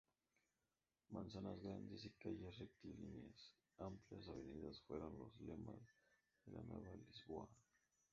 [1.11, 5.77] Manzanas grandes y calles rectilíneas, amplias avenidas fueron los lemas
[6.43, 7.47] de la nueva Lisboa.